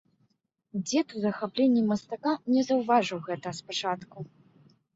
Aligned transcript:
Дзед 0.85 1.07
у 1.19 1.21
захапленні 1.25 1.83
мастака 1.91 2.33
не 2.55 2.65
заўважыў 2.73 3.23
гэта 3.31 3.55
спачатку. 3.61 4.17